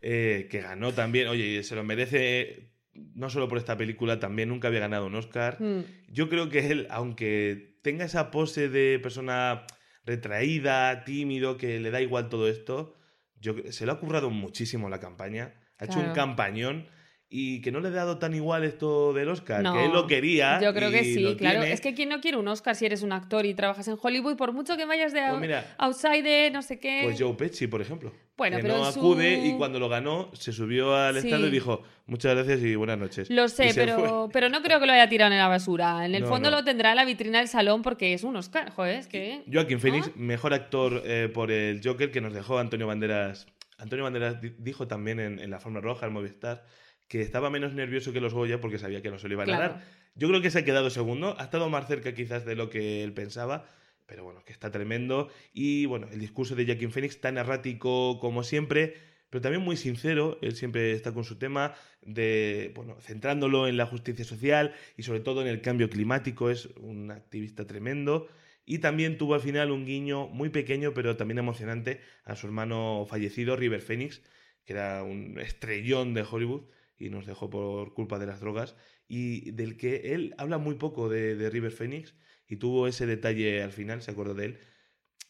[0.01, 1.27] eh, que ganó también.
[1.27, 2.71] Oye, se lo merece
[3.17, 5.59] no solo por esta película, también nunca había ganado un Oscar.
[5.59, 5.81] Mm.
[6.07, 9.65] Yo creo que él, aunque tenga esa pose de persona
[10.05, 12.95] retraída, tímido, que le da igual todo esto,
[13.39, 15.55] yo, se lo ha currado muchísimo la campaña.
[15.79, 16.87] Ha hecho un campañón
[17.29, 20.07] y que no le ha dado tan igual esto del Oscar, No, que él lo
[20.07, 20.61] quería.
[20.61, 21.59] Yo creo que sí, claro.
[21.59, 21.73] tiene.
[21.73, 24.37] Es que quien no quiere un Oscar si eres un actor y trabajas en Hollywood,
[24.37, 27.01] por mucho que vayas de Pues mira, outsider, no sé qué.
[27.03, 28.13] Pues Joe Pesci, por ejemplo.
[28.37, 31.27] Bueno, que pero no su- acude y cuando lo ganó se subió al Sí.
[31.27, 33.29] estrado y dijo muchas gracias y buenas noches.
[33.29, 36.05] Lo sé, pero, pero no creo que lo haya tirado en la basura.
[36.05, 36.57] En el No, fondo no.
[36.57, 38.69] lo tendrá en la vitrina del salón porque es un Oscar.
[38.71, 39.43] Joder, es que.
[39.51, 40.11] Joaquín Phoenix, ¿Ah?
[40.15, 43.47] mejor actor eh, por el Joker que nos dejó Antonio Banderas.
[43.79, 46.63] Antonio Banderas di- dijo también en, en la Forma Roja, el Movistar,
[47.07, 49.57] que estaba menos nervioso que los Goya porque sabía que no se lo iban a
[49.57, 49.73] Claro.
[49.75, 49.83] dar.
[50.15, 53.03] Yo creo que se ha quedado segundo, ha estado más cerca quizás de lo que
[53.03, 53.65] él pensaba,
[54.05, 55.29] pero bueno, que está tremendo.
[55.53, 58.95] Y bueno, el discurso de Joaquín Phoenix, tan errático como siempre,
[59.29, 63.85] pero también muy sincero, él siempre está con su tema de, bueno, centrándolo en la
[63.85, 68.27] justicia social y sobre todo en el cambio climático, es un activista tremendo.
[68.65, 73.05] Y también tuvo al final un guiño muy pequeño, pero también emocionante, a su hermano
[73.09, 74.21] fallecido, River Phoenix,
[74.65, 76.63] que era un estrellón de Hollywood
[76.97, 78.75] y nos dejó por culpa de las drogas,
[79.07, 82.15] y del que él habla muy poco de, de River Phoenix
[82.47, 84.59] y tuvo ese detalle al final, se acordó de él.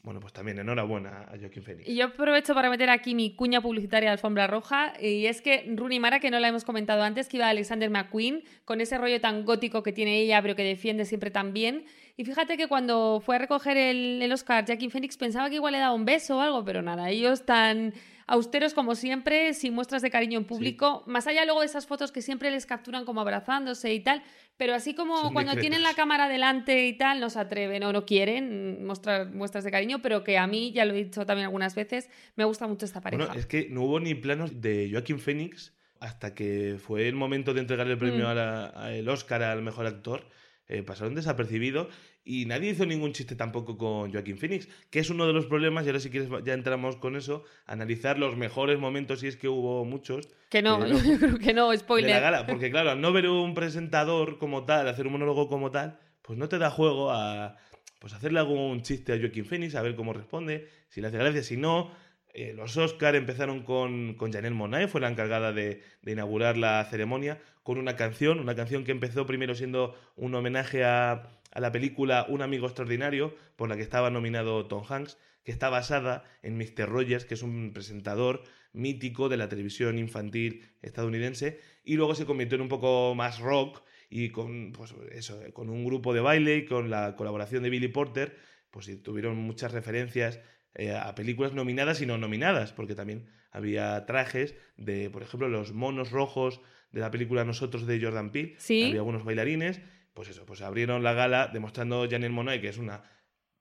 [0.04, 1.90] Bueno, pues también enhorabuena a Joaquín Phoenix.
[1.90, 4.94] Y yo aprovecho para meter aquí mi cuña publicitaria de alfombra roja.
[5.02, 7.90] Y es que Rooney Mara, que no la hemos comentado antes, que iba a Alexander
[7.90, 11.84] McQueen, con ese rollo tan gótico que tiene ella, pero que defiende siempre tan bien.
[12.16, 15.74] Y fíjate que cuando fue a recoger el, el Oscar, Joaquin Phoenix pensaba que igual
[15.74, 17.94] le daba un beso o algo, pero nada, ellos tan
[18.28, 22.12] austeros como siempre, sin muestras de cariño en público, más allá luego de esas fotos
[22.12, 24.22] que siempre les capturan como abrazándose y tal,
[24.58, 27.94] pero así como Son cuando tienen la cámara delante y tal, no se atreven o
[27.94, 31.46] no quieren mostrar muestras de cariño, pero que a mí, ya lo he dicho también
[31.46, 33.26] algunas veces, me gusta mucho esta pareja.
[33.26, 37.54] Bueno, es que no hubo ni planos de Joaquín Phoenix hasta que fue el momento
[37.54, 38.30] de entregarle el premio Mm.
[38.30, 40.28] a la- a el Oscar al mejor actor.
[40.70, 41.88] eh, pasaron desapercibidos
[42.28, 45.86] y nadie hizo ningún chiste tampoco con Joaquín Phoenix, que es uno de los problemas,
[45.86, 49.48] y ahora si quieres ya entramos con eso, analizar los mejores momentos, si es que
[49.48, 52.12] hubo muchos, que no, yo creo que no, de spoiler.
[52.12, 52.46] la gala.
[52.46, 56.38] Porque claro, al no ver un presentador como tal, hacer un monólogo como tal, pues
[56.38, 57.56] no te da juego a
[58.00, 61.44] pues hacerle algún chiste a Joaquín Phoenix, a ver cómo responde, si le hace gracia,
[61.44, 61.92] si no.
[62.34, 66.86] Eh, los Oscar empezaron con, con Janelle Monáe, fue la encargada de, de inaugurar la
[66.86, 71.72] ceremonia, con una canción, una canción que empezó primero siendo un homenaje a, a la
[71.72, 76.58] película Un amigo extraordinario, por la que estaba nominado Tom Hanks, que está basada en
[76.58, 76.90] Mr.
[76.90, 82.56] Rogers, que es un presentador mítico de la televisión infantil estadounidense, y luego se convirtió
[82.56, 86.66] en un poco más rock y con, pues eso, con un grupo de baile y
[86.66, 88.38] con la colaboración de Billy Porter,
[88.72, 90.40] pues tuvieron muchas referencias
[90.76, 95.74] eh, a películas nominadas y no nominadas, porque también había trajes de, por ejemplo, los
[95.74, 98.56] monos rojos de la película Nosotros de Jordan Peele.
[98.60, 98.84] Sí.
[98.84, 99.82] Había algunos bailarines.
[100.18, 103.04] Pues eso, pues abrieron la gala demostrando Janelle Monáe que es una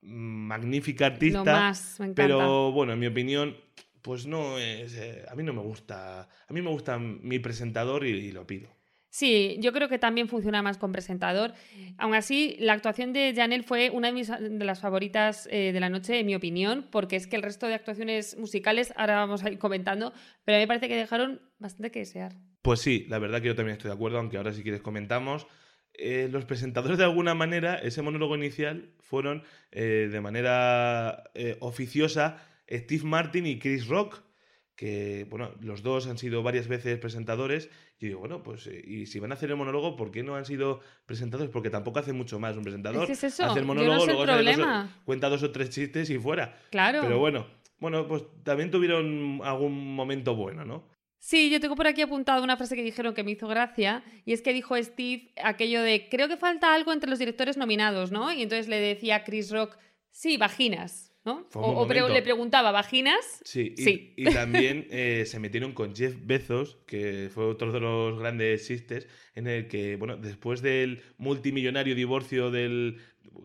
[0.01, 1.37] magnífica artista.
[1.37, 2.15] Lo más, me encanta.
[2.15, 3.55] Pero bueno, en mi opinión,
[4.01, 4.95] pues no es.
[4.95, 6.21] eh, a mí no me gusta.
[6.21, 8.75] A mí me gusta mi presentador y, y lo pido.
[9.11, 11.53] Sí, yo creo que también funciona más con presentador.
[11.99, 15.79] Aún así, la actuación de Janelle fue una de, mis, de las favoritas eh, de
[15.79, 19.43] la noche, en mi opinión, porque es que el resto de actuaciones musicales, ahora vamos
[19.43, 20.11] a ir comentando,
[20.43, 22.33] pero a mí me parece que dejaron bastante que desear.
[22.63, 25.45] Pues sí, la verdad que yo también estoy de acuerdo, aunque ahora si quieres comentamos.
[25.97, 32.43] Eh, los presentadores de alguna manera, ese monólogo inicial, fueron eh, de manera eh, oficiosa
[32.69, 34.21] Steve Martin y Chris Rock,
[34.75, 37.71] que bueno, los dos han sido varias veces presentadores.
[37.99, 40.45] Y digo, bueno, pues y si van a hacer el monólogo, ¿por qué no han
[40.45, 41.51] sido presentadores?
[41.51, 43.01] Porque tampoco hace mucho más un presentador.
[43.01, 45.51] Es que es eso, Hace el no monólogo, el luego sale dos cuenta dos o
[45.51, 46.59] tres chistes y fuera.
[46.69, 47.01] Claro.
[47.01, 47.47] Pero bueno,
[47.79, 50.87] bueno, pues también tuvieron algún momento bueno, ¿no?
[51.19, 54.33] Sí, yo tengo por aquí apuntado una frase que dijeron que me hizo gracia, y
[54.33, 58.31] es que dijo Steve aquello de, creo que falta algo entre los directores nominados, ¿no?
[58.31, 59.77] Y entonces le decía a Chris Rock,
[60.11, 61.47] sí, vaginas, ¿no?
[61.55, 63.41] O, o pre- le preguntaba, ¿vaginas?
[63.43, 64.13] Sí, y, Sí.
[64.15, 69.07] y también eh, se metieron con Jeff Bezos, que fue otro de los grandes chistes,
[69.35, 72.99] en el que, bueno, después del multimillonario divorcio del,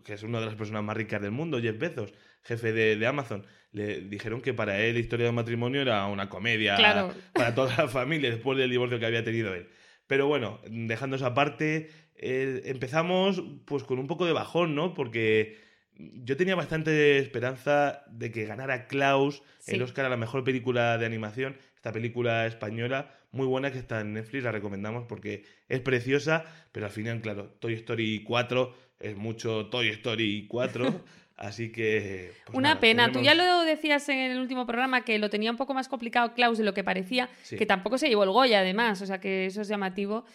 [0.05, 3.07] que es una de las personas más ricas del mundo, Jeff Bezos, jefe de, de
[3.07, 7.13] Amazon, le dijeron que para él la historia del matrimonio era una comedia Claro.
[7.33, 9.67] para toda la familia después del divorcio que había tenido él.
[10.07, 14.93] Pero bueno, dejando esa parte, eh, empezamos pues con un poco de bajón, ¿no?
[14.93, 15.57] Porque
[15.95, 19.75] yo tenía bastante esperanza de que ganara Klaus Sí.
[19.75, 21.55] el Oscar a la mejor película de animación.
[21.75, 26.85] Esta película española, muy buena, que está en Netflix, la recomendamos porque es preciosa, pero
[26.85, 31.01] al final, claro, Toy Story 4 es mucho Toy Story 4,
[31.37, 32.31] así que...
[32.45, 33.11] pues Una nada, pena.
[33.11, 36.33] Tú ya lo decías en el último programa que lo tenía un poco más complicado
[36.33, 37.57] Klaus de lo que parecía, Sí.
[37.57, 40.25] que tampoco se llevó el Goya además, o sea que eso es llamativo.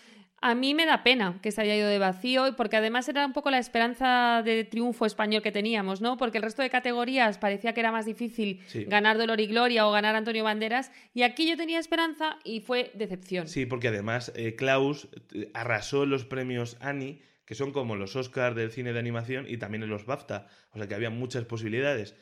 [0.41, 3.33] A mí me da pena que se haya ido de vacío, porque además era un
[3.33, 6.17] poco la esperanza de triunfo español que teníamos, ¿no?
[6.17, 8.85] Porque el resto de categorías parecía que era más difícil Sí.
[8.85, 12.93] ganar Dolor y Gloria o ganar Antonio Banderas, y aquí yo tenía esperanza y fue
[12.95, 13.49] decepción.
[13.49, 18.55] Sí, porque además eh, Klaus eh, arrasó los premios Annie, que son como los Oscars
[18.55, 20.49] del cine de animación, y también en los BAFTA.
[20.73, 22.15] O sea que había muchas posibilidades.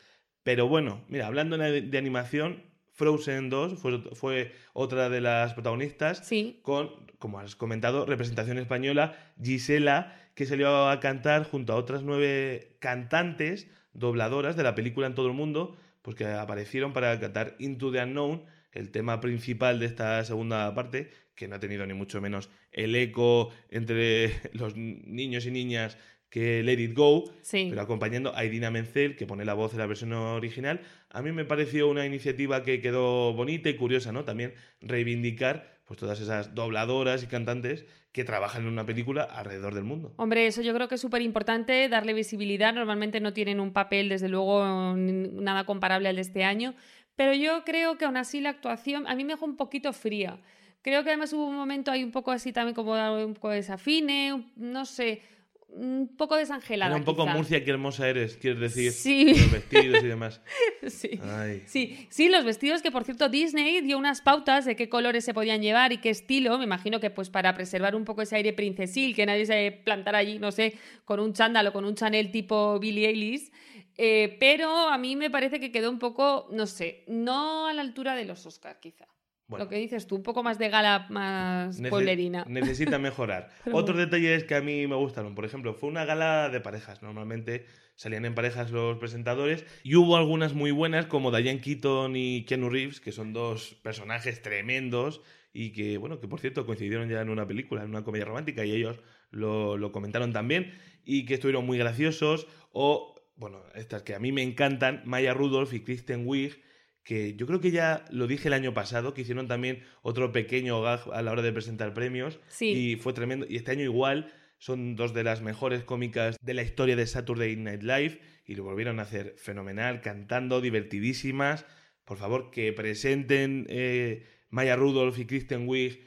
[0.45, 2.63] Pero bueno, mira, hablando de, de animación,
[2.93, 6.25] Frozen 2 fue, fue otra de las protagonistas.
[6.25, 6.61] Sí.
[6.63, 12.77] Con, como has comentado, representación española, Gisela, que salió a cantar junto a otras nueve
[12.79, 17.91] cantantes dobladoras de la película en todo el mundo, pues que aparecieron para cantar Into
[17.91, 22.21] the Unknown, el tema principal de esta segunda parte, que no ha tenido ni mucho
[22.21, 25.97] menos el eco entre los niños y niñas
[26.31, 27.69] que Let It Go, Sí.
[27.71, 30.81] pero acompañando a Idina Menzel, que pone la voz en la versión original.
[31.11, 34.25] A mí me pareció una iniciativa que quedó bonita y curiosa, ¿no?
[34.25, 39.85] También reivindicar pues todas esas dobladoras y cantantes que trabajan en una película alrededor del
[39.85, 40.15] mundo.
[40.17, 42.75] Hombre, eso yo creo que es súper importante, darle visibilidad.
[42.75, 44.65] Normalmente no tienen un papel, desde luego,
[44.97, 46.75] nada comparable al de este año.
[47.15, 50.41] Pero yo creo que aún así la actuación a mí me dejó un poquito fría.
[50.87, 52.93] Creo que además hubo un momento ahí un poco así también como
[53.25, 55.21] un poco desafine, no sé,
[55.69, 56.93] un poco desangelada.
[56.93, 57.35] Era un poco quizá.
[57.35, 59.35] Murcia, qué hermosa eres, quieres decir, Sí.
[59.35, 60.41] los vestidos y demás.
[60.87, 61.19] Sí.
[61.25, 61.65] Ay.
[61.67, 65.35] Sí, sí, los vestidos que por cierto Disney dio unas pautas de qué colores se
[65.35, 68.53] podían llevar y qué estilo, me imagino que pues para preservar un poco ese aire
[68.53, 72.31] princesil, que nadie se plantara allí, no sé, con un chándal o con un Chanel
[72.31, 73.51] tipo Billie Eilish,
[73.99, 77.83] Eh, pero a mí me parece que quedó un poco, no sé, no a la
[77.83, 79.07] altura de los Oscar quizá.
[79.49, 79.65] Bueno.
[79.65, 82.45] Lo que dices tú, un poco más de gala, más Nece- pueblerina.
[82.49, 83.51] Necesita mejorar.
[83.65, 87.01] Pero Otros detalles que a mí me gustaron, por ejemplo, fue una gala de parejas.
[87.03, 92.45] Normalmente salían en parejas los presentadores y hubo algunas muy buenas como Diane Keaton y
[92.45, 97.21] Keanu Reeves, que son dos personajes tremendos y que, bueno, que por cierto coincidieron ya
[97.23, 100.73] en una película, en una comedia romántica y ellos lo, lo comentaron también
[101.05, 102.49] y que estuvieron muy graciosos.
[102.73, 106.61] O, bueno, estas que a mí me encantan, Maya Rudolph y Kristen Wiig,
[107.07, 110.83] que yo creo que ya lo dije el año pasado, que hicieron también otro pequeño
[110.83, 112.41] gag a la hora de presentar premios.
[112.49, 112.73] Sí.
[112.73, 113.47] Y fue tremendo.
[113.49, 117.55] Y este año igual son dos de las mejores cómicas de la historia de Saturday
[117.55, 121.65] Night Live y lo volvieron a hacer fenomenal, cantando, divertidísimas.
[122.05, 126.06] Por favor, que presenten eh, Maya Rudolph y Kristen Wiig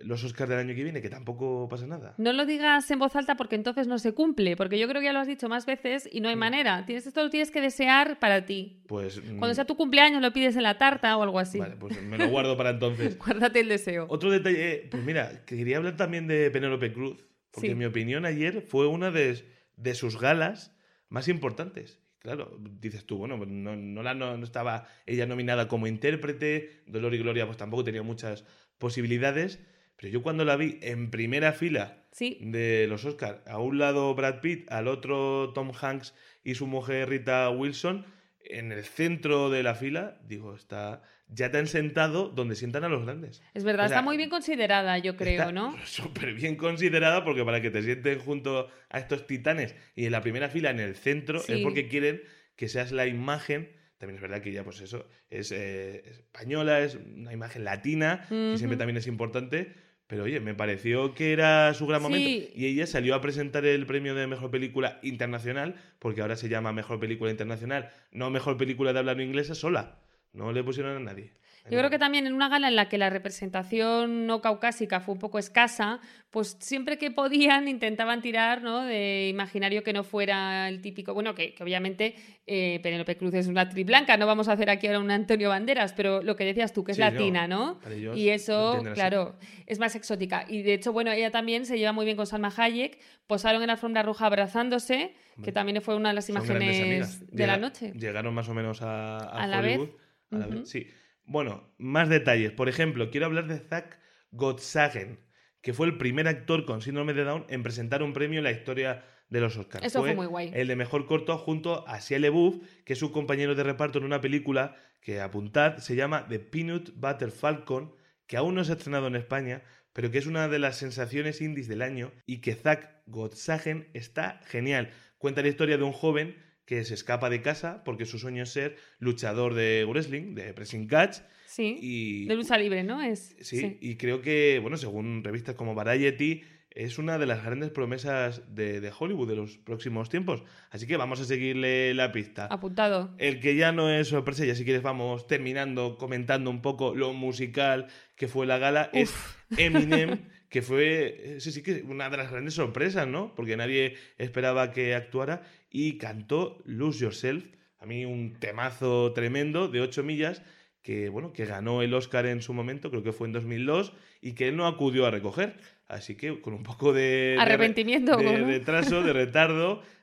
[0.00, 2.14] los Oscars del año que viene, que tampoco pasa nada.
[2.18, 5.06] No lo digas en voz alta porque entonces no se cumple, porque yo creo que
[5.06, 6.84] ya lo has dicho más veces y no hay manera.
[6.86, 8.82] Tienes, esto lo tienes que desear para ti.
[8.88, 9.18] Pues.
[9.22, 11.58] mm, Cuando sea tu cumpleaños lo pides en la tarta o algo así.
[11.58, 13.18] Vale, pues me lo guardo para entonces.
[13.24, 14.06] Guárdate el deseo.
[14.08, 17.72] Otro detalle, pues mira, quería hablar también de Penélope Cruz, porque Sí.
[17.72, 19.44] en mi opinión ayer fue una de,
[19.76, 20.74] de sus galas
[21.08, 22.00] más importantes.
[22.20, 26.82] claro, dices tú, bueno, pues no, no, la, no, no estaba ella nominada como intérprete,
[26.86, 28.44] Dolor y Gloria pues tampoco tenía muchas
[28.78, 29.60] posibilidades,
[30.00, 32.38] pero yo cuando la vi en primera fila Sí.
[32.40, 37.08] de los Oscars, a un lado Brad Pitt, al otro Tom Hanks y su mujer
[37.10, 38.04] Rita Wilson,
[38.42, 42.88] en el centro de la fila, digo, está ya te han sentado donde sientan a
[42.88, 43.40] los grandes.
[43.54, 45.76] Es verdad, O sea, está muy bien considerada, yo creo, Está ¿no?
[45.84, 50.22] Súper bien considerada porque para que te sienten junto a estos titanes y en la
[50.22, 51.52] primera fila, en el centro, Sí.
[51.52, 52.22] es porque quieren
[52.56, 53.70] que seas la imagen.
[53.98, 58.54] También es verdad que ella, pues eso, es eh, española, es una imagen latina, que
[58.56, 59.72] siempre también es importante.
[60.10, 62.28] Pero oye, me pareció que era su gran momento.
[62.28, 62.50] Sí.
[62.56, 66.72] Y ella salió a presentar el premio de mejor película internacional, porque ahora se llama
[66.72, 70.00] mejor película internacional, no mejor película de habla no inglesa sola.
[70.32, 71.30] No le pusieron a nadie.
[71.68, 75.14] Yo creo que también en una gala en la que la representación no caucásica fue
[75.14, 78.84] un poco escasa, pues siempre que podían intentaban tirar ¿no?
[78.84, 82.14] de imaginario que no fuera el típico, bueno, que, que obviamente
[82.46, 85.48] eh, Penélope Cruz es una actriz blanca, no vamos a hacer aquí ahora un Antonio
[85.50, 87.78] Banderas, pero lo que decías tú, que es Sí, no, latina, ¿no?
[87.80, 88.84] para ellos Y eso, así.
[88.94, 90.44] claro, es más exótica.
[90.48, 93.66] Y de hecho, bueno, ella también se lleva muy bien con Salma Hayek, posaron en
[93.68, 97.92] la alfombra roja abrazándose, que también fue una de las imágenes de la noche.
[97.96, 99.78] Llegaron más o menos a, a A la vez.
[99.78, 99.96] Hollywood.
[100.32, 100.86] a la vez, sí.
[101.30, 102.50] Bueno, más detalles.
[102.50, 104.00] Por ejemplo, quiero hablar de Zack
[104.32, 105.20] Gottsagen,
[105.60, 108.50] que fue el primer actor con síndrome de Down en presentar un premio en la
[108.50, 109.86] historia de los Oscars.
[109.86, 110.50] Eso fue muy guay.
[110.52, 114.06] El de mejor corto junto a Shia LaBeouf, que es su compañero de reparto en
[114.06, 117.94] una película que apuntad se llama The Peanut Butter Falcon,
[118.26, 119.62] que aún no se ha estrenado en España,
[119.92, 124.40] pero que es una de las sensaciones indies del año y que Zack Gottsagen está
[124.46, 124.90] genial.
[125.18, 126.34] Cuenta la historia de un joven
[126.70, 130.86] que se escapa de casa porque su sueño es ser luchador de wrestling, de pressing
[130.86, 133.02] catch, Sí, y de lucha libre, ¿no?
[133.02, 137.70] Es, Sí, y creo que, bueno, según revistas como Variety, es una de las grandes
[137.70, 140.44] promesas de, de Hollywood de los próximos tiempos.
[140.70, 142.46] Así que vamos a seguirle la pista.
[142.46, 143.16] Apuntado.
[143.18, 147.12] El que ya no es sorpresa, ya si quieres vamos terminando comentando un poco lo
[147.12, 149.12] musical que fue la gala, es
[149.56, 153.34] Eminem, que fue, sí, sí que una de las grandes sorpresas, ¿no?
[153.34, 157.44] Porque nadie esperaba que actuara y cantó Lose Yourself,
[157.78, 160.42] a mí un temazo tremendo de 8 millas
[160.82, 164.32] que bueno, que ganó el Oscar en su momento, creo que fue en 2002 y
[164.32, 165.56] que él no acudió a recoger,
[165.88, 169.82] así que con un poco de de re- Arrepentimiento, de, retraso, de retardo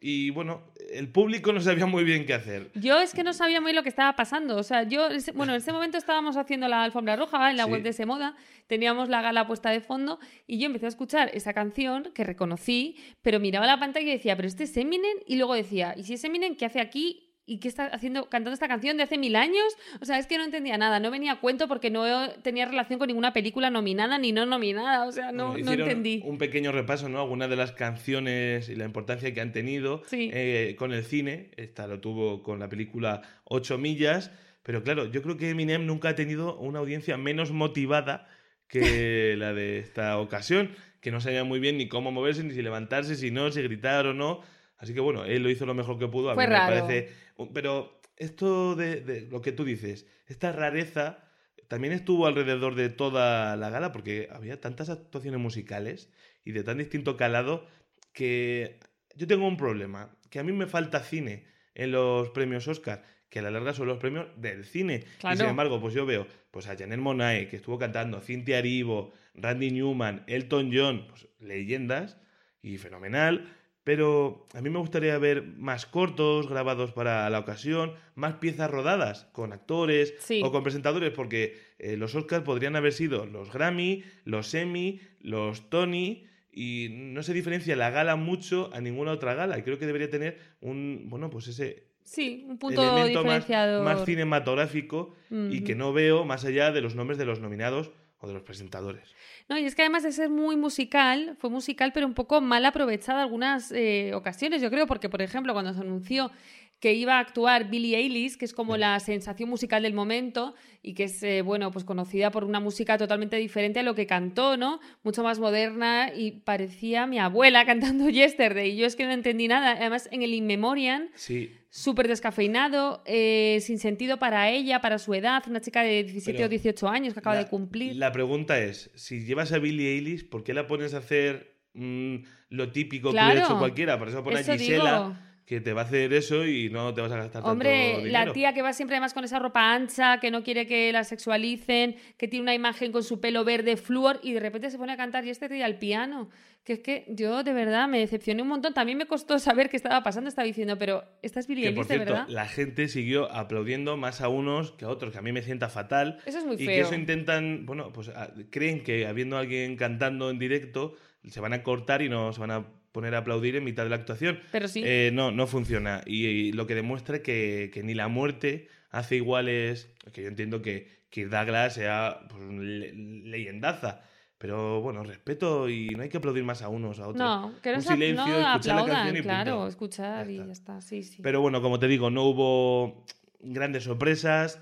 [0.00, 2.70] y bueno, el público no sabía muy bien qué hacer.
[2.74, 4.56] Yo es que no sabía muy lo que estaba pasando.
[4.56, 7.70] O sea, yo, bueno, en ese momento estábamos haciendo la alfombra roja en la Sí.
[7.70, 8.36] web de Semoda,
[8.68, 12.96] teníamos la gala puesta de fondo y yo empecé a escuchar esa canción que reconocí,
[13.22, 16.14] pero miraba la pantalla y decía, pero este es Eminem, y luego decía, ¿y si
[16.14, 17.27] es Eminem, qué hace aquí?
[17.48, 19.64] ¿Y qué está haciendo, cantando esta canción de hace mil años?
[20.00, 22.04] O sea, es que no entendía nada, no venía a cuento porque no
[22.42, 26.20] tenía relación con ninguna película nominada ni no nominada, o sea, no, no entendí.
[26.24, 27.20] Un pequeño repaso, ¿no?
[27.20, 30.30] Algunas de las canciones y la importancia que han tenido Sí.
[30.32, 31.50] eh, con el cine.
[31.56, 34.30] Esta lo tuvo con la película 8 millas.
[34.62, 38.28] Pero claro, yo creo que Eminem nunca ha tenido una audiencia menos motivada
[38.68, 42.60] que la de esta ocasión, que no sabía muy bien ni cómo moverse, ni si
[42.62, 44.42] levantarse, si no, si gritar o no.
[44.76, 46.30] Así que bueno, él lo hizo lo mejor que pudo.
[46.30, 46.86] A Fue mí me raro.
[46.86, 47.12] parece.
[47.52, 51.24] Pero esto de, de lo que tú dices, esta rareza
[51.68, 56.10] también estuvo alrededor de toda la gala porque había tantas actuaciones musicales
[56.44, 57.66] y de tan distinto calado
[58.12, 58.80] que
[59.14, 63.40] yo tengo un problema, que a mí me falta cine en los premios Oscar, que
[63.40, 65.04] a la larga son los premios del cine.
[65.18, 65.34] Claro.
[65.34, 69.12] Y sin embargo, pues yo veo pues a Janelle Monáe, que estuvo cantando, Cynthia Erivo,
[69.34, 72.18] Randy Newman, Elton John, pues leyendas
[72.62, 73.54] y fenomenal.
[73.88, 79.24] Pero a mí me gustaría ver más cortos grabados para la ocasión, más piezas rodadas
[79.32, 80.42] con actores Sí.
[80.44, 85.70] o con presentadores, porque eh, los Oscars podrían haber sido los Grammy, los Emmy, los
[85.70, 89.58] Tony, y no se diferencia la gala mucho a ninguna otra gala.
[89.58, 95.14] Y creo que debería tener un, bueno, pues ese Sí, un punto elemento más, cinematográfico
[95.30, 98.42] y que no veo más allá de los nombres de los nominados o de los
[98.42, 99.14] presentadores.
[99.48, 102.64] No, y es que además de ser muy musical, fue musical, pero un poco mal
[102.64, 106.30] aprovechada algunas eh, ocasiones, yo creo, porque, por ejemplo, cuando se anunció
[106.80, 110.94] que iba a actuar Billie Eilish, que es como la sensación musical del momento y
[110.94, 114.56] que es, eh, bueno, pues conocida por una música totalmente diferente a lo que cantó,
[114.56, 114.78] ¿no?
[115.02, 118.70] Mucho más moderna y parecía mi abuela cantando Yesterday.
[118.70, 119.72] Y yo es que no entendí nada.
[119.72, 125.14] Además, en el In Memoriam, Sí, súper descafeinado, eh, sin sentido para ella, para su
[125.14, 127.96] edad, una chica de 17 Pero o 18 años que acaba la, de cumplir.
[127.96, 132.16] La pregunta es, si llevas a Billie Eilish, ¿por qué la pones a hacer mm,
[132.50, 133.98] lo típico que hubiera hecho cualquiera?
[133.98, 135.27] Por eso pones a Gisela, digo.
[135.48, 138.12] Que te va a hacer eso y no te vas a gastar tanto Hombre, dinero.
[138.26, 141.04] la tía que va siempre además con esa ropa ancha, que no quiere que la
[141.04, 144.92] sexualicen, que tiene una imagen con su pelo verde flúor y de repente se pone
[144.92, 146.28] a cantar y este tío al piano.
[146.64, 148.74] Que es que yo de verdad me decepcioné un montón.
[148.74, 150.28] También me costó saber qué estaba pasando.
[150.28, 152.26] Estaba diciendo, pero esta es Billie Que verdad.
[152.28, 155.70] la gente siguió aplaudiendo más a unos que a otros, que a mí me sienta
[155.70, 156.18] fatal.
[156.26, 156.84] Eso es muy y que feo.
[156.84, 160.94] eso intentan, bueno, pues a- creen que habiendo alguien cantando en directo,
[161.26, 163.90] se van a cortar y no se van a poner a aplaudir en mitad de
[163.90, 164.40] la actuación.
[164.52, 164.82] Pero sí.
[164.84, 166.02] Eh, no, no funciona.
[166.06, 169.90] Y, y lo que demuestra que, que ni la muerte hace iguales.
[170.12, 174.02] Que yo entiendo que Kirk Douglas sea pues, le- leyendaza.
[174.38, 177.16] Pero bueno, respeto y no hay que aplaudir más a unos a otros.
[177.16, 179.68] No, que no, Un silencio, no escuchar la aplaudan, canción y claro, punto.
[179.68, 180.80] escuchar y ya está.
[180.80, 181.22] Sí, sí.
[181.22, 183.04] Pero bueno, como te digo, no hubo
[183.40, 184.60] grandes sorpresas.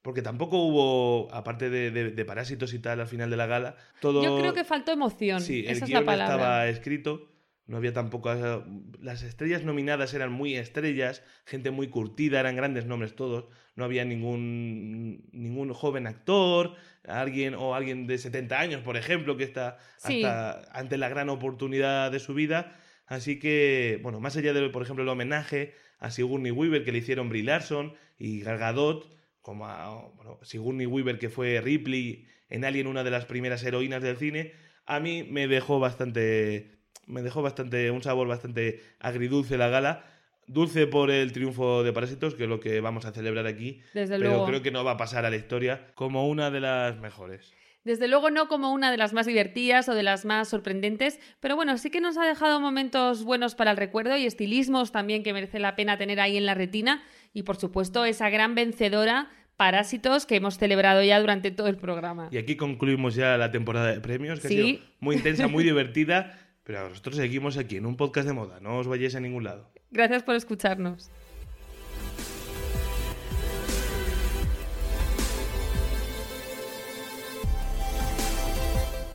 [0.00, 3.76] Porque tampoco hubo, aparte de, de- de parásitos y tal al final de la gala,
[4.00, 4.22] todo.
[4.22, 5.40] Yo creo que faltó emoción.
[5.42, 6.34] Sí, el Esa es la guion palabra.
[6.36, 7.28] estaba escrito.
[7.68, 8.32] No había tampoco.
[8.32, 8.62] eh,
[9.00, 13.44] Las estrellas nominadas eran muy estrellas, gente muy curtida, eran grandes nombres todos.
[13.76, 16.74] No había ningún, ningún joven actor,
[17.06, 20.24] alguien o alguien de 70 años, por ejemplo, que está Sí.
[20.24, 22.76] hasta ante la gran oportunidad de su vida.
[23.06, 26.98] Así que, bueno, más allá de, por ejemplo, el homenaje a Sigourney Weaver que le
[26.98, 32.64] hicieron Brie Larson y Gal Gadot, como a bueno, Sigourney Weaver que fue Ripley en
[32.64, 34.52] Alien, una de las primeras heroínas del cine,
[34.86, 36.77] a mí me dejó bastante,
[37.08, 40.04] me dejó bastante, un sabor bastante agridulce la gala.
[40.46, 43.80] Dulce por el triunfo de Parásitos, que es lo que vamos a celebrar aquí.
[43.92, 44.46] Desde pero luego.
[44.46, 47.52] creo que no va a pasar a la historia como una de las mejores.
[47.84, 51.54] Desde luego no como una de las más divertidas o de las más sorprendentes, pero
[51.54, 55.32] bueno, sí que nos ha dejado momentos buenos para el recuerdo y estilismos también que
[55.32, 57.02] merece la pena tener ahí en la retina
[57.34, 62.28] y por supuesto esa gran vencedora Parásitos que hemos celebrado ya durante todo el programa.
[62.30, 64.60] Y aquí concluimos ya la temporada de premios, que Sí.
[64.60, 66.38] ha sido muy intensa, muy divertida,
[66.68, 69.70] pero nosotros seguimos aquí en un podcast de moda, no os vayáis a ningún lado.
[69.90, 71.10] Gracias por escucharnos.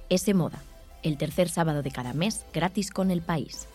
[0.10, 0.64] Ese Moda,
[1.04, 3.68] el tercer sábado de cada mes gratis con el país.